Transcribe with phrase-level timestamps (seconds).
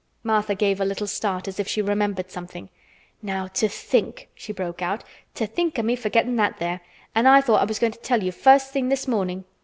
[0.23, 2.69] Martha gave a little start, as if she remembered something.
[3.21, 5.03] "Now to think," she broke out,
[5.35, 6.81] "to think o' me forgettin' that there;
[7.13, 9.45] an' I thought I was goin' to tell you first thing this mornin'.